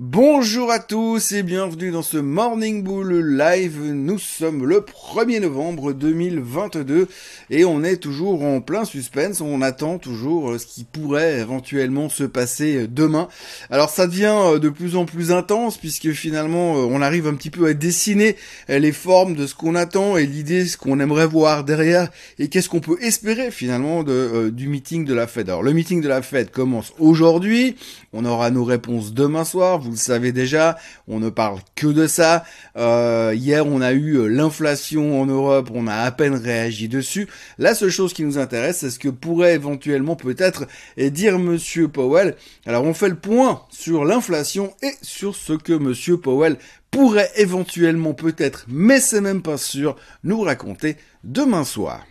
Bonjour 0.00 0.70
à 0.70 0.78
tous 0.78 1.32
et 1.32 1.42
bienvenue 1.42 1.90
dans 1.90 2.04
ce 2.04 2.18
Morning 2.18 2.84
Bull 2.84 3.36
Live. 3.36 3.82
Nous 3.82 4.20
sommes 4.20 4.64
le 4.64 4.76
1er 4.78 5.40
novembre 5.40 5.92
2022 5.92 7.08
et 7.50 7.64
on 7.64 7.82
est 7.82 7.96
toujours 7.96 8.44
en 8.44 8.60
plein 8.60 8.84
suspense. 8.84 9.40
On 9.40 9.60
attend 9.60 9.98
toujours 9.98 10.50
euh, 10.50 10.58
ce 10.58 10.66
qui 10.66 10.84
pourrait 10.84 11.40
éventuellement 11.40 12.08
se 12.08 12.22
passer 12.22 12.76
euh, 12.76 12.86
demain. 12.86 13.26
Alors 13.70 13.90
ça 13.90 14.06
devient 14.06 14.36
euh, 14.36 14.60
de 14.60 14.68
plus 14.68 14.94
en 14.94 15.04
plus 15.04 15.32
intense 15.32 15.78
puisque 15.78 16.12
finalement 16.12 16.74
on 16.74 17.02
arrive 17.02 17.26
un 17.26 17.34
petit 17.34 17.50
peu 17.50 17.66
à 17.66 17.74
dessiner 17.74 18.36
les 18.68 18.92
formes 18.92 19.34
de 19.34 19.48
ce 19.48 19.56
qu'on 19.56 19.74
attend 19.74 20.16
et 20.16 20.26
l'idée 20.26 20.64
ce 20.66 20.76
qu'on 20.76 21.00
aimerait 21.00 21.26
voir 21.26 21.64
derrière 21.64 22.08
et 22.38 22.46
qu'est-ce 22.46 22.68
qu'on 22.68 22.78
peut 22.78 22.98
espérer 23.02 23.50
finalement 23.50 24.04
du 24.04 24.68
meeting 24.68 25.04
de 25.04 25.14
la 25.14 25.26
Fed. 25.26 25.48
Alors 25.48 25.64
le 25.64 25.72
meeting 25.72 26.00
de 26.00 26.08
la 26.08 26.22
Fed 26.22 26.52
commence 26.52 26.92
aujourd'hui. 27.00 27.74
On 28.12 28.24
aura 28.24 28.50
nos 28.52 28.64
réponses 28.64 29.12
demain 29.12 29.44
soir 29.44 29.80
vous 29.88 29.94
le 29.94 29.98
savez 29.98 30.32
déjà, 30.32 30.78
on 31.06 31.18
ne 31.18 31.30
parle 31.30 31.58
que 31.74 31.86
de 31.86 32.06
ça. 32.06 32.44
Euh, 32.76 33.32
hier, 33.34 33.66
on 33.66 33.80
a 33.80 33.92
eu 33.92 34.16
euh, 34.16 34.26
l'inflation 34.26 35.20
en 35.20 35.26
Europe, 35.26 35.70
on 35.74 35.86
a 35.86 35.94
à 35.94 36.10
peine 36.10 36.34
réagi 36.34 36.88
dessus. 36.88 37.26
La 37.58 37.74
seule 37.74 37.90
chose 37.90 38.12
qui 38.12 38.22
nous 38.22 38.38
intéresse, 38.38 38.78
c'est 38.78 38.90
ce 38.90 38.98
que 38.98 39.08
pourrait 39.08 39.54
éventuellement 39.54 40.16
peut-être 40.16 40.66
dire 40.96 41.38
Monsieur 41.38 41.88
Powell. 41.88 42.36
Alors, 42.66 42.84
on 42.84 42.94
fait 42.94 43.08
le 43.08 43.16
point 43.16 43.62
sur 43.70 44.04
l'inflation 44.04 44.74
et 44.82 44.92
sur 45.02 45.34
ce 45.34 45.54
que 45.54 45.72
Monsieur 45.72 46.18
Powell 46.18 46.58
pourrait 46.90 47.30
éventuellement 47.36 48.14
peut-être, 48.14 48.66
mais 48.68 49.00
c'est 49.00 49.20
même 49.20 49.42
pas 49.42 49.58
sûr, 49.58 49.96
nous 50.24 50.40
raconter 50.40 50.96
demain 51.24 51.64
soir. 51.64 52.04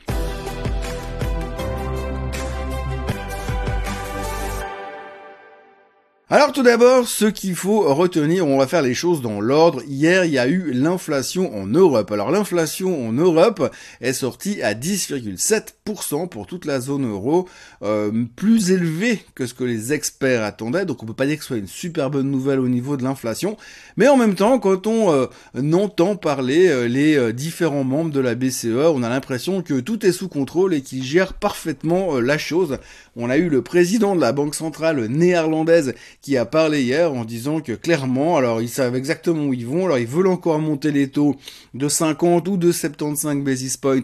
Alors 6.29 6.51
tout 6.51 6.61
d'abord, 6.61 7.07
ce 7.07 7.23
qu'il 7.23 7.55
faut 7.55 7.93
retenir, 7.93 8.45
on 8.45 8.57
va 8.57 8.67
faire 8.67 8.81
les 8.81 8.93
choses 8.93 9.21
dans 9.21 9.39
l'ordre. 9.39 9.81
Hier, 9.87 10.25
il 10.25 10.33
y 10.33 10.37
a 10.37 10.49
eu 10.49 10.73
l'inflation 10.73 11.55
en 11.55 11.67
Europe. 11.67 12.11
Alors 12.11 12.31
l'inflation 12.31 13.07
en 13.07 13.13
Europe 13.13 13.73
est 14.01 14.11
sortie 14.11 14.61
à 14.61 14.73
10,7% 14.73 16.27
pour 16.27 16.45
toute 16.45 16.65
la 16.65 16.81
zone 16.81 17.09
euro, 17.09 17.47
euh, 17.81 18.25
plus 18.35 18.71
élevé 18.71 19.23
que 19.35 19.45
ce 19.45 19.53
que 19.53 19.63
les 19.63 19.93
experts 19.93 20.43
attendaient. 20.43 20.83
Donc 20.83 21.01
on 21.01 21.05
peut 21.05 21.13
pas 21.13 21.27
dire 21.27 21.37
que 21.37 21.43
ce 21.43 21.47
soit 21.47 21.57
une 21.59 21.67
super 21.67 22.09
bonne 22.09 22.29
nouvelle 22.29 22.59
au 22.59 22.67
niveau 22.67 22.97
de 22.97 23.03
l'inflation. 23.03 23.55
Mais 23.95 24.09
en 24.09 24.17
même 24.17 24.35
temps, 24.35 24.59
quand 24.59 24.85
on 24.85 25.13
euh, 25.13 25.27
entend 25.71 26.17
parler 26.17 26.67
euh, 26.67 26.89
les 26.89 27.31
différents 27.31 27.85
membres 27.85 28.11
de 28.11 28.19
la 28.19 28.35
BCE, 28.35 28.91
on 28.93 29.01
a 29.01 29.07
l'impression 29.07 29.61
que 29.61 29.79
tout 29.79 30.05
est 30.05 30.11
sous 30.11 30.27
contrôle 30.27 30.73
et 30.73 30.81
qu'ils 30.81 31.05
gèrent 31.05 31.35
parfaitement 31.35 32.19
la 32.19 32.37
chose. 32.37 32.79
On 33.15 33.29
a 33.29 33.37
eu 33.37 33.47
le 33.47 33.61
président 33.61 34.13
de 34.13 34.19
la 34.19 34.33
Banque 34.33 34.55
centrale 34.55 35.05
néerlandaise 35.05 35.95
qui 36.21 36.35
a 36.35 36.45
parlé 36.45 36.81
hier 36.81 37.13
en 37.13 37.23
disant 37.23 37.61
que 37.61 37.71
clairement, 37.71 38.37
alors 38.37 38.61
ils 38.61 38.69
savent 38.69 38.95
exactement 38.95 39.45
où 39.45 39.53
ils 39.53 39.65
vont, 39.65 39.85
alors 39.85 39.99
ils 39.99 40.07
veulent 40.07 40.27
encore 40.27 40.59
monter 40.59 40.91
les 40.91 41.09
taux 41.09 41.35
de 41.73 41.87
50 41.87 42.47
ou 42.47 42.57
de 42.57 42.71
75 42.71 43.37
basis 43.43 43.77
points 43.77 44.01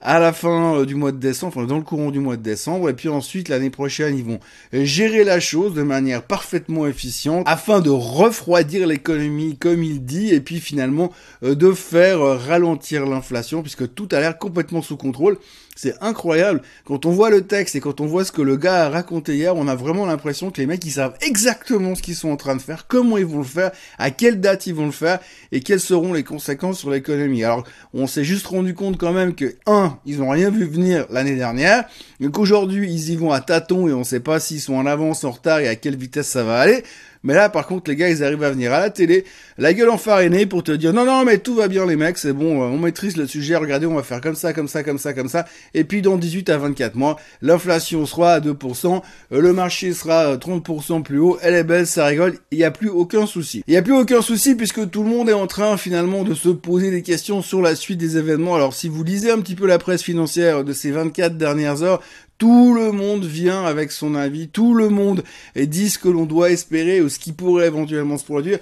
à 0.00 0.18
la 0.20 0.32
fin 0.32 0.76
euh, 0.76 0.86
du 0.86 0.94
mois 0.94 1.12
de 1.12 1.16
décembre, 1.16 1.56
enfin 1.56 1.66
dans 1.66 1.78
le 1.78 1.82
courant 1.82 2.10
du 2.10 2.20
mois 2.20 2.36
de 2.36 2.42
décembre, 2.42 2.90
et 2.90 2.94
puis 2.94 3.08
ensuite 3.08 3.48
l'année 3.48 3.70
prochaine 3.70 4.16
ils 4.16 4.24
vont 4.24 4.40
gérer 4.72 5.24
la 5.24 5.40
chose 5.40 5.74
de 5.74 5.82
manière 5.82 6.22
parfaitement 6.22 6.86
efficiente 6.86 7.44
afin 7.48 7.80
de 7.80 7.90
refroidir 7.90 8.86
l'économie 8.86 9.56
comme 9.56 9.82
il 9.82 10.04
dit, 10.04 10.32
et 10.32 10.40
puis 10.40 10.60
finalement 10.60 11.12
euh, 11.42 11.54
de 11.54 11.72
faire 11.72 12.20
euh, 12.20 12.36
ralentir 12.36 13.06
l'inflation 13.06 13.62
puisque 13.62 13.92
tout 13.94 14.08
a 14.12 14.20
l'air 14.20 14.38
complètement 14.38 14.82
sous 14.82 14.96
contrôle. 14.96 15.38
C'est 15.76 15.94
incroyable. 16.00 16.62
Quand 16.84 17.04
on 17.04 17.10
voit 17.10 17.30
le 17.30 17.46
texte 17.46 17.74
et 17.74 17.80
quand 17.80 18.00
on 18.00 18.06
voit 18.06 18.24
ce 18.24 18.30
que 18.30 18.42
le 18.42 18.56
gars 18.56 18.86
a 18.86 18.88
raconté 18.90 19.34
hier, 19.34 19.56
on 19.56 19.66
a 19.66 19.74
vraiment 19.74 20.06
l'impression 20.06 20.50
que 20.50 20.60
les 20.60 20.66
mecs, 20.66 20.84
ils 20.84 20.92
savent 20.92 21.16
exactement 21.20 21.96
ce 21.96 22.02
qu'ils 22.02 22.14
sont 22.14 22.30
en 22.30 22.36
train 22.36 22.54
de 22.54 22.62
faire, 22.62 22.86
comment 22.86 23.18
ils 23.18 23.26
vont 23.26 23.38
le 23.38 23.44
faire, 23.44 23.72
à 23.98 24.10
quelle 24.10 24.40
date 24.40 24.66
ils 24.66 24.74
vont 24.74 24.86
le 24.86 24.92
faire 24.92 25.18
et 25.50 25.60
quelles 25.60 25.80
seront 25.80 26.12
les 26.12 26.22
conséquences 26.22 26.78
sur 26.78 26.90
l'économie. 26.90 27.42
Alors, 27.42 27.64
on 27.92 28.06
s'est 28.06 28.24
juste 28.24 28.46
rendu 28.46 28.74
compte 28.74 28.98
quand 28.98 29.12
même 29.12 29.34
que, 29.34 29.56
un, 29.66 29.98
ils 30.06 30.22
ont 30.22 30.30
rien 30.30 30.50
vu 30.50 30.64
venir 30.64 31.06
l'année 31.10 31.36
dernière, 31.36 31.84
donc 32.20 32.38
aujourd'hui, 32.38 32.88
ils 32.90 33.10
y 33.10 33.16
vont 33.16 33.32
à 33.32 33.40
tâtons 33.40 33.88
et 33.88 33.92
on 33.92 34.04
sait 34.04 34.20
pas 34.20 34.38
s'ils 34.38 34.60
sont 34.60 34.74
en 34.74 34.86
avance, 34.86 35.24
en 35.24 35.32
retard 35.32 35.58
et 35.58 35.68
à 35.68 35.74
quelle 35.74 35.96
vitesse 35.96 36.28
ça 36.28 36.44
va 36.44 36.60
aller. 36.60 36.84
Mais 37.24 37.34
là, 37.34 37.48
par 37.48 37.66
contre, 37.66 37.90
les 37.90 37.96
gars, 37.96 38.10
ils 38.10 38.22
arrivent 38.22 38.44
à 38.44 38.50
venir 38.50 38.72
à 38.72 38.80
la 38.80 38.90
télé, 38.90 39.24
la 39.58 39.72
gueule 39.72 39.88
enfarinée 39.88 40.44
pour 40.46 40.62
te 40.62 40.72
dire 40.72 40.92
non, 40.92 41.06
non, 41.06 41.24
mais 41.24 41.38
tout 41.38 41.54
va 41.54 41.68
bien, 41.68 41.86
les 41.86 41.96
mecs, 41.96 42.18
c'est 42.18 42.34
bon, 42.34 42.62
on 42.62 42.78
maîtrise 42.78 43.16
le 43.16 43.26
sujet, 43.26 43.56
regardez, 43.56 43.86
on 43.86 43.94
va 43.94 44.02
faire 44.02 44.20
comme 44.20 44.34
ça, 44.34 44.52
comme 44.52 44.68
ça, 44.68 44.82
comme 44.82 44.98
ça, 44.98 45.14
comme 45.14 45.28
ça. 45.28 45.46
Et 45.72 45.84
puis, 45.84 46.02
dans 46.02 46.16
18 46.16 46.50
à 46.50 46.58
24 46.58 46.94
mois, 46.96 47.16
l'inflation 47.40 48.04
sera 48.04 48.34
à 48.34 48.40
2%, 48.40 49.02
euh, 49.32 49.40
le 49.40 49.52
marché 49.54 49.94
sera 49.94 50.36
30% 50.36 51.02
plus 51.02 51.18
haut, 51.18 51.38
elle 51.40 51.54
est 51.54 51.64
belle, 51.64 51.86
ça 51.86 52.04
rigole, 52.04 52.34
il 52.50 52.58
n'y 52.58 52.64
a 52.64 52.70
plus 52.70 52.90
aucun 52.90 53.26
souci. 53.26 53.64
Il 53.66 53.70
n'y 53.70 53.78
a 53.78 53.82
plus 53.82 53.96
aucun 53.96 54.20
souci 54.20 54.54
puisque 54.54 54.90
tout 54.90 55.02
le 55.02 55.08
monde 55.08 55.30
est 55.30 55.34
en 55.34 55.46
train, 55.46 55.78
finalement, 55.78 56.24
de 56.24 56.34
se 56.34 56.50
poser 56.50 56.90
des 56.90 57.02
questions 57.02 57.40
sur 57.40 57.62
la 57.62 57.74
suite 57.74 57.98
des 57.98 58.18
événements. 58.18 58.54
Alors, 58.54 58.74
si 58.74 58.88
vous 58.88 59.02
lisez 59.02 59.30
un 59.30 59.40
petit 59.40 59.54
peu 59.54 59.66
la 59.66 59.78
presse 59.78 60.02
financière 60.02 60.62
de 60.62 60.72
ces 60.74 60.90
24 60.90 61.38
dernières 61.38 61.82
heures, 61.82 62.02
tout 62.44 62.74
le 62.74 62.92
monde 62.92 63.24
vient 63.24 63.64
avec 63.64 63.90
son 63.90 64.14
avis, 64.14 64.48
tout 64.48 64.74
le 64.74 64.90
monde 64.90 65.22
dit 65.56 65.88
ce 65.88 65.98
que 65.98 66.10
l'on 66.10 66.26
doit 66.26 66.50
espérer 66.50 67.00
ou 67.00 67.08
ce 67.08 67.18
qui 67.18 67.32
pourrait 67.32 67.68
éventuellement 67.68 68.18
se 68.18 68.24
produire. 68.26 68.58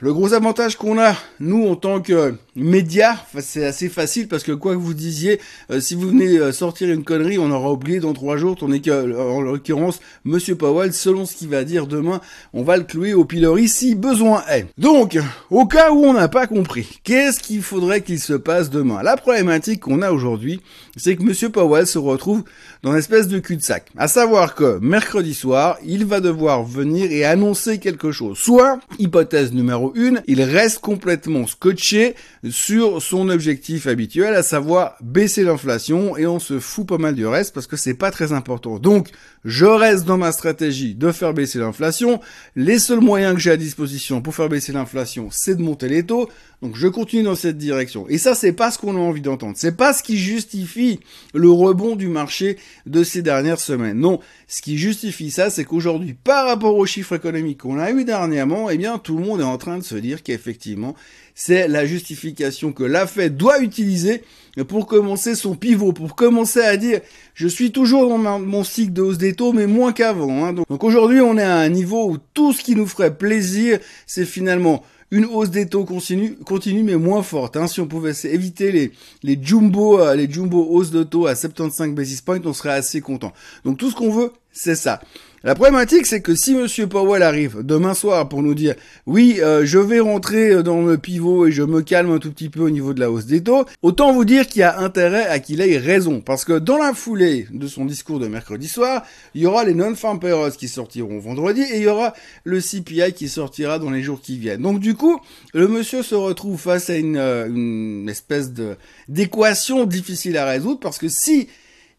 Le 0.00 0.12
gros 0.12 0.32
avantage 0.32 0.74
qu'on 0.76 0.98
a, 0.98 1.14
nous, 1.38 1.68
en 1.68 1.76
tant 1.76 2.00
que 2.00 2.34
médias, 2.56 3.14
c'est 3.38 3.64
assez 3.64 3.88
facile 3.88 4.26
parce 4.26 4.42
que 4.42 4.50
quoi 4.50 4.72
que 4.72 4.78
vous 4.80 4.92
disiez, 4.92 5.40
euh, 5.70 5.80
si 5.80 5.94
vous 5.94 6.08
venez 6.08 6.36
euh, 6.36 6.50
sortir 6.50 6.90
une 6.90 7.04
connerie, 7.04 7.38
on 7.38 7.48
aura 7.52 7.70
oublié 7.70 8.00
dans 8.00 8.12
trois 8.12 8.36
jours, 8.36 8.56
tandis 8.56 8.82
que, 8.82 8.90
en 8.90 9.40
l'occurrence, 9.40 10.00
Monsieur 10.24 10.56
Powell, 10.56 10.92
selon 10.92 11.26
ce 11.26 11.36
qu'il 11.36 11.48
va 11.48 11.62
dire 11.62 11.86
demain, 11.86 12.20
on 12.52 12.64
va 12.64 12.76
le 12.76 12.82
clouer 12.82 13.14
au 13.14 13.24
pilori 13.24 13.68
si 13.68 13.94
besoin 13.94 14.42
est. 14.50 14.66
Donc, 14.78 15.16
au 15.50 15.64
cas 15.64 15.92
où 15.92 16.04
on 16.04 16.14
n'a 16.14 16.26
pas 16.26 16.48
compris, 16.48 16.98
qu'est-ce 17.04 17.38
qu'il 17.38 17.62
faudrait 17.62 18.02
qu'il 18.02 18.18
se 18.18 18.34
passe 18.34 18.70
demain? 18.70 19.00
La 19.00 19.16
problématique 19.16 19.78
qu'on 19.78 20.02
a 20.02 20.10
aujourd'hui, 20.10 20.60
c'est 20.96 21.14
que 21.14 21.22
Monsieur 21.22 21.50
Powell 21.50 21.86
se 21.86 21.98
retrouve 21.98 22.42
dans 22.82 22.90
une 22.90 22.98
espèce 22.98 23.28
de 23.28 23.38
cul-de-sac. 23.38 23.92
À 23.96 24.08
savoir 24.08 24.56
que 24.56 24.78
mercredi 24.80 25.34
soir, 25.34 25.78
il 25.86 26.04
va 26.04 26.18
devoir 26.18 26.64
venir 26.64 27.12
et 27.12 27.24
annoncer 27.24 27.78
quelque 27.78 28.10
chose. 28.10 28.38
Soit, 28.38 28.80
hypothèse 28.98 29.52
numéro 29.52 29.83
une, 29.94 30.22
il 30.26 30.42
reste 30.42 30.78
complètement 30.78 31.46
scotché 31.46 32.14
sur 32.48 33.02
son 33.02 33.28
objectif 33.28 33.86
habituel, 33.86 34.34
à 34.34 34.42
savoir 34.42 34.96
baisser 35.00 35.44
l'inflation, 35.44 36.16
et 36.16 36.26
on 36.26 36.38
se 36.38 36.58
fout 36.58 36.86
pas 36.86 36.98
mal 36.98 37.14
du 37.14 37.26
reste 37.26 37.54
parce 37.54 37.66
que 37.66 37.76
c'est 37.76 37.94
pas 37.94 38.10
très 38.10 38.32
important. 38.32 38.78
Donc, 38.78 39.08
je 39.44 39.66
reste 39.66 40.04
dans 40.04 40.16
ma 40.16 40.32
stratégie 40.32 40.94
de 40.94 41.12
faire 41.12 41.34
baisser 41.34 41.58
l'inflation. 41.58 42.20
Les 42.56 42.78
seuls 42.78 43.00
moyens 43.00 43.34
que 43.34 43.40
j'ai 43.40 43.50
à 43.50 43.56
disposition 43.56 44.22
pour 44.22 44.34
faire 44.34 44.48
baisser 44.48 44.72
l'inflation, 44.72 45.28
c'est 45.30 45.56
de 45.56 45.62
monter 45.62 45.88
les 45.88 46.04
taux. 46.04 46.30
Donc 46.64 46.76
je 46.76 46.88
continue 46.88 47.24
dans 47.24 47.34
cette 47.34 47.58
direction. 47.58 48.08
Et 48.08 48.16
ça, 48.16 48.34
c'est 48.34 48.54
pas 48.54 48.70
ce 48.70 48.78
qu'on 48.78 48.96
a 48.96 48.98
envie 48.98 49.20
d'entendre. 49.20 49.52
C'est 49.54 49.76
pas 49.76 49.92
ce 49.92 50.02
qui 50.02 50.16
justifie 50.16 50.98
le 51.34 51.50
rebond 51.50 51.94
du 51.94 52.08
marché 52.08 52.56
de 52.86 53.04
ces 53.04 53.20
dernières 53.20 53.60
semaines. 53.60 53.98
Non, 53.98 54.18
ce 54.48 54.62
qui 54.62 54.78
justifie 54.78 55.30
ça, 55.30 55.50
c'est 55.50 55.66
qu'aujourd'hui, 55.66 56.14
par 56.14 56.46
rapport 56.46 56.74
aux 56.74 56.86
chiffres 56.86 57.16
économiques 57.16 57.60
qu'on 57.60 57.78
a 57.78 57.90
eu 57.90 58.06
dernièrement, 58.06 58.70
eh 58.70 58.78
bien, 58.78 58.96
tout 58.96 59.18
le 59.18 59.22
monde 59.22 59.42
est 59.42 59.44
en 59.44 59.58
train 59.58 59.76
de 59.76 59.82
se 59.82 59.94
dire 59.94 60.22
qu'effectivement, 60.22 60.94
c'est 61.34 61.68
la 61.68 61.84
justification 61.84 62.72
que 62.72 62.84
la 62.84 63.06
Fed 63.06 63.36
doit 63.36 63.60
utiliser 63.60 64.22
pour 64.66 64.86
commencer 64.86 65.34
son 65.34 65.56
pivot, 65.56 65.92
pour 65.92 66.16
commencer 66.16 66.60
à 66.60 66.78
dire 66.78 67.00
je 67.34 67.46
suis 67.46 67.72
toujours 67.72 68.08
dans 68.08 68.38
mon 68.38 68.64
cycle 68.64 68.94
de 68.94 69.02
hausse 69.02 69.18
des 69.18 69.34
taux, 69.34 69.52
mais 69.52 69.66
moins 69.66 69.92
qu'avant. 69.92 70.46
Hein. 70.46 70.54
Donc, 70.54 70.82
aujourd'hui, 70.82 71.20
on 71.20 71.36
est 71.36 71.42
à 71.42 71.58
un 71.58 71.68
niveau 71.68 72.08
où 72.08 72.16
tout 72.32 72.54
ce 72.54 72.62
qui 72.62 72.74
nous 72.74 72.86
ferait 72.86 73.14
plaisir, 73.14 73.80
c'est 74.06 74.24
finalement 74.24 74.82
une 75.10 75.24
hausse 75.26 75.50
des 75.50 75.68
taux 75.68 75.84
continue, 75.84 76.36
continue 76.36 76.82
mais 76.82 76.96
moins 76.96 77.22
forte. 77.22 77.56
Hein. 77.56 77.66
Si 77.66 77.80
on 77.80 77.86
pouvait 77.86 78.12
éviter 78.24 78.72
les, 78.72 78.92
les 79.22 79.38
jumbo, 79.40 80.00
euh, 80.00 80.14
les 80.14 80.30
jumbo 80.30 80.66
hausses 80.68 80.90
de 80.90 81.02
taux 81.02 81.26
à 81.26 81.34
75 81.34 81.94
basis 81.94 82.20
points, 82.20 82.40
on 82.44 82.52
serait 82.52 82.70
assez 82.70 83.00
content. 83.00 83.32
Donc 83.64 83.78
tout 83.78 83.90
ce 83.90 83.94
qu'on 83.94 84.10
veut, 84.10 84.32
c'est 84.52 84.76
ça. 84.76 85.00
La 85.46 85.54
problématique, 85.54 86.06
c'est 86.06 86.22
que 86.22 86.34
si 86.34 86.54
Monsieur 86.54 86.86
Powell 86.86 87.22
arrive 87.22 87.58
demain 87.62 87.92
soir 87.92 88.30
pour 88.30 88.42
nous 88.42 88.54
dire 88.54 88.76
oui, 89.04 89.40
euh, 89.42 89.66
je 89.66 89.78
vais 89.78 90.00
rentrer 90.00 90.62
dans 90.62 90.80
le 90.80 90.96
pivot 90.96 91.46
et 91.46 91.52
je 91.52 91.62
me 91.62 91.82
calme 91.82 92.12
un 92.12 92.18
tout 92.18 92.32
petit 92.32 92.48
peu 92.48 92.60
au 92.60 92.70
niveau 92.70 92.94
de 92.94 93.00
la 93.00 93.10
hausse 93.10 93.26
des 93.26 93.42
taux, 93.42 93.66
autant 93.82 94.14
vous 94.14 94.24
dire 94.24 94.46
qu'il 94.46 94.60
y 94.60 94.62
a 94.62 94.78
intérêt 94.78 95.26
à 95.26 95.40
qu'il 95.40 95.60
ait 95.60 95.76
raison, 95.76 96.22
parce 96.22 96.46
que 96.46 96.58
dans 96.58 96.78
la 96.78 96.94
foulée 96.94 97.46
de 97.52 97.66
son 97.66 97.84
discours 97.84 98.20
de 98.20 98.26
mercredi 98.26 98.68
soir, 98.68 99.04
il 99.34 99.42
y 99.42 99.46
aura 99.46 99.64
les 99.64 99.74
non-farm 99.74 100.18
payrolls 100.18 100.52
qui 100.52 100.66
sortiront 100.66 101.18
vendredi 101.18 101.60
et 101.60 101.76
il 101.76 101.82
y 101.82 101.88
aura 101.88 102.14
le 102.44 102.62
CPI 102.62 103.12
qui 103.12 103.28
sortira 103.28 103.78
dans 103.78 103.90
les 103.90 104.02
jours 104.02 104.22
qui 104.22 104.38
viennent. 104.38 104.62
Donc 104.62 104.80
du 104.80 104.94
coup, 104.94 105.20
le 105.52 105.68
monsieur 105.68 106.02
se 106.02 106.14
retrouve 106.14 106.58
face 106.58 106.88
à 106.88 106.96
une, 106.96 107.18
euh, 107.18 107.48
une 107.48 108.08
espèce 108.08 108.54
de 108.54 108.76
d'équation 109.08 109.84
difficile 109.84 110.38
à 110.38 110.46
résoudre 110.46 110.80
parce 110.80 110.96
que 110.96 111.08
si 111.10 111.48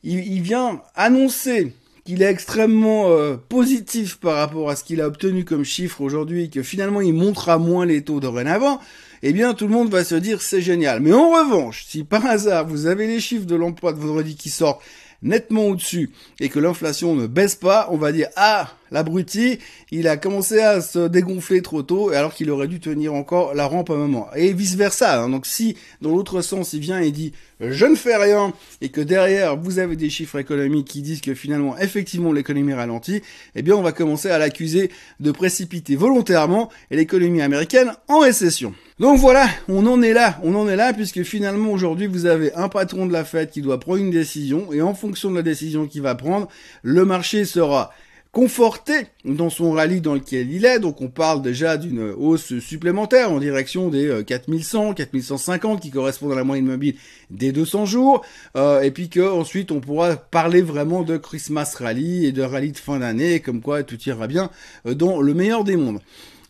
il 0.03 0.41
vient 0.41 0.81
annoncer 0.95 1.74
qu'il 2.06 2.22
est 2.22 2.30
extrêmement 2.30 3.10
euh, 3.10 3.36
positif 3.36 4.18
par 4.18 4.36
rapport 4.36 4.69
à 4.69 4.75
ce 4.75 4.84
qu'il 4.84 5.02
a 5.02 5.07
obtenu 5.07 5.44
comme 5.44 5.63
chiffre 5.63 6.02
aujourd'hui 6.02 6.52
que 6.52 6.62
finalement 6.62 7.02
il 7.02 7.16
montrera 7.16 7.57
moins 7.57 7.88
les 7.88 8.04
taux 8.04 8.19
dorénavant, 8.19 8.80
eh 9.24 9.34
bien 9.34 9.56
tout 9.56 9.66
le 9.66 9.74
monde 9.74 9.90
va 9.90 10.04
se 10.04 10.13
dire 10.13 10.44
c'est 10.44 10.62
génial. 10.62 11.00
Mais 11.00 11.13
en 11.13 11.31
revanche, 11.31 11.84
si 11.88 12.04
par 12.04 12.24
hasard 12.24 12.68
vous 12.68 12.86
avez 12.86 13.07
les 13.07 13.19
chiffres 13.19 13.48
de 13.48 13.56
l'emploi 13.56 13.92
de 13.92 14.00
vendredi 14.00 14.36
qui 14.36 14.52
sortent 14.52 14.84
nettement 15.24 15.66
au-dessus 15.66 16.12
et 16.40 16.50
que 16.50 16.60
l'inflation 16.60 17.16
ne 17.16 17.25
baisse 17.25 17.56
pas, 17.56 17.88
on 17.90 17.98
va 17.98 18.12
dire 18.12 18.28
ah 18.36 18.69
l'abruti, 18.95 19.59
il 19.92 20.07
a 20.07 20.15
commencé 20.15 20.59
à 20.59 20.80
se 20.80 21.07
dégonfler 21.09 21.62
trop 21.62 21.83
tôt 21.83 22.12
alors 22.12 22.33
qu'il 22.33 22.50
aurait 22.50 22.69
dû 22.69 22.80
tenir 22.80 23.13
encore 23.13 23.53
la 23.53 23.68
rampe 23.68 23.89
un 23.89 23.97
moment. 23.97 24.30
Et 24.36 24.53
vice 24.53 24.75
versa. 24.75 25.21
Hein. 25.21 25.30
Donc 25.30 25.45
si 25.45 25.75
dans 26.01 26.12
l'autre 26.12 26.42
sens 26.42 26.71
il 26.71 26.80
vient 26.80 27.00
et 27.00 27.12
dit 27.12 27.33
je 27.59 27.86
ne 27.86 27.95
fais 27.95 28.15
rien 28.15 28.53
et 28.81 28.89
que 28.89 29.01
derrière 29.01 29.57
vous 29.57 29.80
avez 29.80 29.97
des 29.97 30.09
chiffres 30.09 30.39
économiques 30.39 30.88
qui 30.88 31.01
disent 31.01 31.19
que 31.19 31.33
finalement 31.33 31.77
effectivement 31.77 32.31
l'économie 32.31 32.74
ralentit, 32.74 33.21
eh 33.56 33.62
bien 33.62 33.75
on 33.75 33.81
va 33.81 33.92
commencer 33.92 34.30
à 34.30 34.38
l'accuser 34.38 34.89
de 35.19 35.31
précipiter 35.31 35.98
volontairement 35.98 36.69
l'économie 36.89 37.41
américaine 37.41 37.91
en 38.07 38.19
récession. 38.19 38.74
Donc 38.98 39.19
voilà, 39.19 39.45
on 39.68 39.86
en 39.88 40.01
est 40.01 40.13
là, 40.13 40.39
on 40.41 40.56
en 40.56 40.69
est 40.69 40.77
là 40.77 40.94
puisque 40.94 41.24
finalement 41.24 41.71
aujourd'hui 41.71 42.07
vous 42.07 42.27
avez 42.27 42.53
un 42.53 42.69
patron 42.69 43.06
de 43.06 43.12
la 43.12 43.25
fête 43.25 43.51
qui 43.51 43.62
doit 43.62 43.77
prendre 43.77 43.98
une 43.98 44.12
décision 44.12 44.71
et 44.71 44.81
en 44.81 44.94
fonction 44.94 45.31
de 45.31 45.36
la 45.36 45.41
décision 45.41 45.86
qu'il 45.86 46.01
va 46.01 46.15
prendre, 46.15 46.48
le 46.81 47.03
marché 47.03 47.44
sera 47.44 47.91
conforté 48.36 49.08
dans 49.24 49.50
son 49.50 49.72
rallye 49.72 50.02
dans 50.02 50.14
lequel 50.14 50.52
il 50.52 50.66
est. 50.66 50.80
Donc 50.80 51.00
on 51.00 51.08
parle 51.08 51.42
déjà 51.42 51.78
d'une 51.78 52.12
hausse 52.18 52.60
supplémentaire 52.60 53.32
en 53.32 53.40
direction 53.40 53.88
des 53.88 54.24
4100, 54.28 54.90
euh, 54.90 54.94
4150 54.94 55.82
qui 55.82 55.90
correspondent 55.90 56.34
à 56.34 56.36
la 56.36 56.44
moyenne 56.44 56.66
mobile 56.66 56.96
des 57.30 57.54
200 57.54 57.86
jours. 57.86 58.26
Euh, 58.58 58.82
et 58.82 58.92
puis 58.92 59.08
que 59.08 59.22
ensuite 59.22 59.72
on 59.72 59.80
pourra 59.80 60.18
parler 60.18 60.62
vraiment 60.62 61.04
de 61.04 61.16
Christmas 61.16 61.76
rally 61.80 62.26
et 62.26 62.34
de 62.34 62.42
rallye 62.42 62.74
de 62.74 62.78
fin 62.78 63.00
d'année, 63.00 63.40
comme 63.40 63.62
quoi 63.62 63.84
tout 63.84 63.98
ira 64.06 64.28
bien 64.28 64.50
euh, 64.86 64.96
dans 64.96 65.22
le 65.22 65.34
meilleur 65.34 65.64
des 65.64 65.78
mondes. 65.78 66.02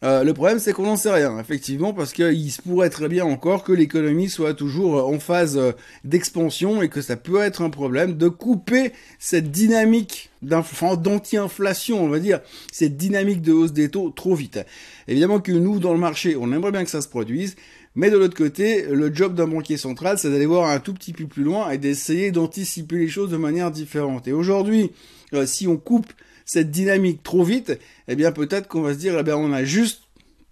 Euh, 0.04 0.24
le 0.24 0.34
problème, 0.34 0.60
c'est 0.60 0.74
qu'on 0.74 0.84
n'en 0.84 0.98
sait 0.98 1.12
rien, 1.12 1.40
effectivement, 1.40 1.94
parce 1.94 2.12
qu'il 2.12 2.52
se 2.52 2.62
pourrait 2.62 2.90
très 2.90 3.08
bien 3.08 3.26
encore 3.26 3.64
que 3.64 3.72
l'économie 3.72 4.30
soit 4.30 4.54
toujours 4.54 4.98
euh, 4.98 5.16
en 5.16 5.20
phase 5.20 5.58
euh, 5.58 5.72
d'expansion 6.04 6.82
et 6.82 6.90
que 6.90 7.02
ça 7.02 7.16
peut 7.16 7.42
être 7.42 7.62
un 7.62 7.70
problème 7.70 8.18
de 8.18 8.28
couper 8.28 8.92
cette 9.20 9.52
dynamique 9.52 10.32
d'anti-inflation, 10.42 12.04
on 12.04 12.10
va 12.10 12.20
dire, 12.20 12.42
cette 12.72 12.98
dynamique 12.98 13.42
de 13.42 13.54
hausse 13.54 13.74
des 13.74 13.90
taux 13.90 14.10
trop 14.10 14.36
vite. 14.36 14.60
Évidemment 15.08 15.40
que 15.40 15.52
nous, 15.52 15.80
dans 15.80 15.94
le 15.94 16.00
marché, 16.00 16.36
on 16.40 16.52
aimerait 16.52 16.72
bien 16.72 16.84
que 16.84 16.92
ça 16.92 17.02
se 17.02 17.08
produise, 17.08 17.56
mais 17.96 18.12
de 18.12 18.18
l'autre 18.18 18.38
côté, 18.38 18.84
le 18.84 19.14
job 19.16 19.34
d'un 19.34 19.48
banquier 19.48 19.78
central, 19.78 20.20
c'est 20.20 20.30
d'aller 20.30 20.46
voir 20.46 20.70
un 20.70 20.80
tout 20.80 20.94
petit 20.94 21.14
peu 21.14 21.26
plus 21.26 21.44
loin 21.44 21.72
et 21.72 21.78
d'essayer 21.78 22.32
d'anticiper 22.32 22.98
les 22.98 23.08
choses 23.08 23.32
de 23.32 23.38
manière 23.38 23.72
différente. 23.72 24.28
Et 24.28 24.34
aujourd'hui, 24.34 24.92
si 25.46 25.68
on 25.68 25.78
coupe 25.78 26.12
cette 26.46 26.72
dynamique 26.72 27.24
trop 27.24 27.44
vite, 27.44 27.78
eh 28.08 28.16
bien 28.16 28.32
peut-être 28.32 28.68
qu'on 28.68 28.82
va 28.82 28.94
se 28.94 29.00
dire, 29.00 29.18
eh 29.20 29.24
bien 29.24 29.36
on 29.36 29.52
a 29.52 29.64
juste 29.64 30.04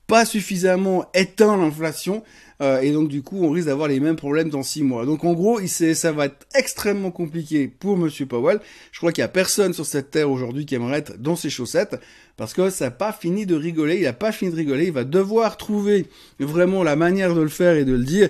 pas 0.08 0.26
suffisamment 0.26 1.06
éteint 1.14 1.56
l'inflation 1.56 2.24
euh, 2.62 2.82
et 2.82 2.92
donc 2.92 3.10
du 3.10 3.24
coup 3.24 3.44
on 3.44 3.50
risque 3.52 3.68
d'avoir 3.68 3.88
les 3.88 4.00
mêmes 4.00 4.16
problèmes 4.16 4.50
dans 4.50 4.64
six 4.64 4.84
mois. 4.84 5.06
Donc 5.06 5.24
en 5.24 5.34
gros, 5.34 5.60
il 5.60 5.70
ça 5.70 6.12
va 6.12 6.26
être 6.26 6.48
extrêmement 6.56 7.12
compliqué 7.12 7.68
pour 7.68 7.98
Monsieur 7.98 8.26
Powell. 8.26 8.60
Je 8.92 9.00
crois 9.00 9.12
qu'il 9.12 9.22
y 9.22 9.26
a 9.26 9.30
personne 9.30 9.74
sur 9.74 9.86
cette 9.86 10.12
terre 10.12 10.30
aujourd'hui 10.30 10.66
qui 10.66 10.76
aimerait 10.76 11.00
être 11.00 11.22
dans 11.22 11.36
ses 11.36 11.50
chaussettes 11.50 12.00
parce 12.38 12.54
que 12.54 12.70
ça 12.70 12.86
n'a 12.86 12.92
pas 12.92 13.12
fini 13.12 13.46
de 13.46 13.56
rigoler. 13.56 13.98
Il 13.98 14.04
n'a 14.04 14.14
pas 14.14 14.32
fini 14.32 14.52
de 14.52 14.56
rigoler. 14.56 14.86
Il 14.86 14.94
va 14.94 15.04
devoir 15.04 15.58
trouver 15.58 16.08
vraiment 16.40 16.84
la 16.84 16.96
manière 16.96 17.36
de 17.36 17.42
le 17.42 17.50
faire 17.50 17.76
et 17.76 17.86
de 17.86 17.94
le 17.94 18.04
dire. 18.04 18.30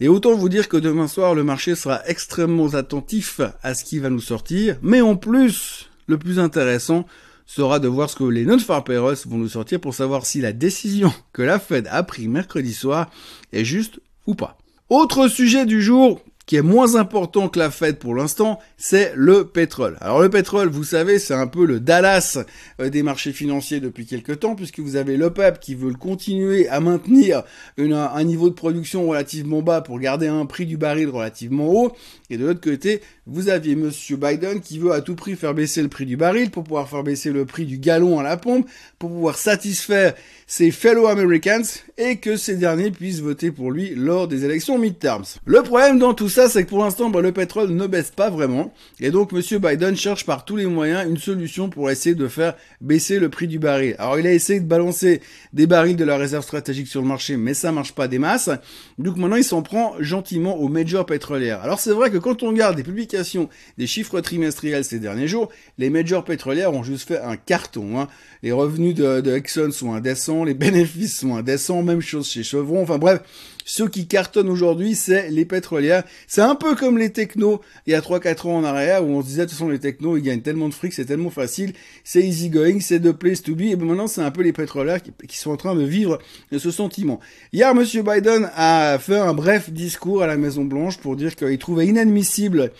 Et 0.00 0.08
autant 0.08 0.34
vous 0.34 0.48
dire 0.48 0.68
que 0.68 0.76
demain 0.76 1.08
soir, 1.08 1.34
le 1.34 1.44
marché 1.44 1.74
sera 1.74 2.02
extrêmement 2.06 2.74
attentif 2.74 3.40
à 3.62 3.74
ce 3.74 3.84
qui 3.84 3.98
va 3.98 4.10
nous 4.10 4.20
sortir. 4.20 4.76
Mais 4.82 5.00
en 5.00 5.16
plus, 5.16 5.88
le 6.06 6.18
plus 6.18 6.38
intéressant 6.38 7.06
sera 7.46 7.78
de 7.78 7.88
voir 7.88 8.08
ce 8.08 8.16
que 8.16 8.24
les 8.24 8.44
non-farm 8.44 8.84
vont 9.26 9.38
nous 9.38 9.48
sortir 9.48 9.80
pour 9.80 9.94
savoir 9.94 10.24
si 10.26 10.40
la 10.40 10.52
décision 10.52 11.12
que 11.32 11.42
la 11.42 11.58
Fed 11.58 11.88
a 11.90 12.02
prise 12.02 12.28
mercredi 12.28 12.72
soir 12.72 13.10
est 13.52 13.64
juste 13.64 14.00
ou 14.26 14.34
pas. 14.34 14.56
Autre 14.88 15.28
sujet 15.28 15.66
du 15.66 15.82
jour, 15.82 16.22
qui 16.46 16.56
est 16.56 16.62
moins 16.62 16.96
important 16.96 17.48
que 17.48 17.58
la 17.58 17.70
fête 17.70 17.98
pour 17.98 18.14
l'instant, 18.14 18.58
c'est 18.76 19.12
le 19.14 19.46
pétrole. 19.46 19.96
Alors 20.00 20.20
le 20.20 20.28
pétrole, 20.28 20.68
vous 20.68 20.84
savez, 20.84 21.18
c'est 21.18 21.34
un 21.34 21.46
peu 21.46 21.64
le 21.64 21.80
Dallas 21.80 22.38
euh, 22.80 22.90
des 22.90 23.02
marchés 23.02 23.32
financiers 23.32 23.80
depuis 23.80 24.06
quelques 24.06 24.40
temps, 24.40 24.54
puisque 24.54 24.80
vous 24.80 24.96
avez 24.96 25.16
l'OPEP 25.16 25.58
qui 25.60 25.74
veut 25.74 25.92
continuer 25.94 26.68
à 26.68 26.80
maintenir 26.80 27.42
un 27.78 28.24
niveau 28.24 28.48
de 28.48 28.54
production 28.54 29.08
relativement 29.08 29.62
bas 29.62 29.80
pour 29.80 29.98
garder 29.98 30.26
un 30.26 30.46
prix 30.46 30.66
du 30.66 30.76
baril 30.76 31.08
relativement 31.08 31.68
haut, 31.68 31.92
et 32.30 32.36
de 32.36 32.46
l'autre 32.46 32.60
côté, 32.60 33.00
vous 33.26 33.48
aviez 33.48 33.74
Monsieur 33.74 34.16
Biden 34.16 34.60
qui 34.60 34.78
veut 34.78 34.92
à 34.92 35.00
tout 35.00 35.14
prix 35.14 35.34
faire 35.34 35.54
baisser 35.54 35.82
le 35.82 35.88
prix 35.88 36.04
du 36.04 36.16
baril 36.16 36.50
pour 36.50 36.64
pouvoir 36.64 36.88
faire 36.88 37.02
baisser 37.02 37.30
le 37.30 37.46
prix 37.46 37.64
du 37.64 37.78
gallon 37.78 38.18
à 38.18 38.22
la 38.22 38.36
pompe, 38.36 38.68
pour 38.98 39.10
pouvoir 39.10 39.38
satisfaire 39.38 40.14
ses 40.46 40.70
fellow 40.70 41.06
Americans 41.06 41.64
et 41.96 42.16
que 42.16 42.36
ces 42.36 42.56
derniers 42.56 42.90
puissent 42.90 43.20
voter 43.20 43.50
pour 43.50 43.70
lui 43.70 43.94
lors 43.94 44.28
des 44.28 44.44
élections 44.44 44.78
midterms. 44.78 45.24
Le 45.46 45.62
problème 45.62 45.98
dans 45.98 46.14
tout 46.14 46.28
ça, 46.34 46.48
c'est 46.48 46.64
que 46.64 46.68
pour 46.68 46.82
l'instant, 46.82 47.10
bah, 47.10 47.20
le 47.20 47.30
pétrole 47.30 47.70
ne 47.70 47.86
baisse 47.86 48.10
pas 48.10 48.28
vraiment. 48.28 48.74
Et 48.98 49.12
donc, 49.12 49.30
Monsieur 49.30 49.60
Biden 49.60 49.96
cherche 49.96 50.26
par 50.26 50.44
tous 50.44 50.56
les 50.56 50.66
moyens 50.66 51.08
une 51.08 51.16
solution 51.16 51.70
pour 51.70 51.90
essayer 51.90 52.16
de 52.16 52.26
faire 52.26 52.54
baisser 52.80 53.20
le 53.20 53.28
prix 53.28 53.46
du 53.46 53.60
baril. 53.60 53.94
Alors, 54.00 54.18
il 54.18 54.26
a 54.26 54.32
essayé 54.32 54.58
de 54.58 54.66
balancer 54.66 55.20
des 55.52 55.68
barils 55.68 55.94
de 55.94 56.04
la 56.04 56.16
réserve 56.16 56.42
stratégique 56.42 56.88
sur 56.88 57.00
le 57.00 57.06
marché, 57.06 57.36
mais 57.36 57.54
ça 57.54 57.70
marche 57.70 57.92
pas 57.92 58.08
des 58.08 58.18
masses. 58.18 58.50
Donc 58.98 59.16
maintenant, 59.16 59.36
il 59.36 59.44
s'en 59.44 59.62
prend 59.62 59.94
gentiment 60.00 60.56
aux 60.56 60.66
majors 60.66 61.06
pétrolières. 61.06 61.62
Alors, 61.62 61.78
c'est 61.78 61.92
vrai 61.92 62.10
que 62.10 62.18
quand 62.18 62.42
on 62.42 62.48
regarde 62.48 62.74
des 62.74 62.82
publications, 62.82 63.48
des 63.78 63.86
chiffres 63.86 64.20
trimestriels 64.20 64.84
ces 64.84 64.98
derniers 64.98 65.28
jours, 65.28 65.50
les 65.78 65.88
majors 65.88 66.24
pétrolières 66.24 66.74
ont 66.74 66.82
juste 66.82 67.06
fait 67.06 67.20
un 67.20 67.36
carton. 67.36 68.00
Hein. 68.00 68.08
Les 68.42 68.50
revenus 68.50 68.96
de, 68.96 69.20
de 69.20 69.36
Exxon 69.36 69.70
sont 69.70 69.94
indécents, 69.94 70.42
les 70.42 70.54
bénéfices 70.54 71.16
sont 71.20 71.36
indécents, 71.36 71.84
même 71.84 72.00
chose 72.00 72.28
chez 72.28 72.42
Chevron. 72.42 72.82
Enfin 72.82 72.98
bref, 72.98 73.20
ceux 73.64 73.88
qui 73.88 74.06
cartonnent 74.06 74.50
aujourd'hui, 74.50 74.94
c'est 74.94 75.30
les 75.30 75.44
pétrolières. 75.44 76.04
C'est 76.26 76.42
un 76.42 76.54
peu 76.54 76.74
comme 76.74 76.98
les 76.98 77.10
technos 77.10 77.60
il 77.86 77.92
y 77.92 77.94
a 77.94 78.00
3-4 78.00 78.48
ans 78.48 78.56
en 78.58 78.64
arrière 78.64 79.04
où 79.04 79.08
on 79.08 79.22
se 79.22 79.26
disait 79.26 79.42
de 79.42 79.46
toute 79.46 79.58
façon 79.58 79.68
les 79.68 79.78
technos 79.78 80.16
ils 80.16 80.22
gagnent 80.22 80.42
tellement 80.42 80.68
de 80.68 80.74
fric, 80.74 80.92
c'est 80.92 81.06
tellement 81.06 81.30
facile, 81.30 81.72
c'est 82.04 82.22
easy 82.22 82.50
going, 82.50 82.80
c'est 82.80 83.00
the 83.00 83.12
place 83.12 83.42
to 83.42 83.54
be. 83.54 83.62
Et 83.62 83.76
ben 83.76 83.86
maintenant 83.86 84.06
c'est 84.06 84.20
un 84.20 84.30
peu 84.30 84.42
les 84.42 84.52
pétrolières 84.52 85.00
qui, 85.02 85.38
sont 85.38 85.50
en 85.50 85.56
train 85.56 85.74
de 85.74 85.82
vivre 85.82 86.18
ce 86.56 86.70
sentiment. 86.70 87.20
Hier, 87.52 87.74
Monsieur 87.74 88.02
Biden 88.02 88.50
a 88.54 88.98
fait 88.98 89.18
un 89.18 89.34
bref 89.34 89.70
discours 89.70 90.22
à 90.22 90.26
la 90.26 90.36
Maison 90.36 90.64
Blanche 90.64 90.98
pour 90.98 91.16
dire 91.16 91.34
qu'il 91.34 91.58
trouvait 91.58 91.86
inadmissible 91.86 92.70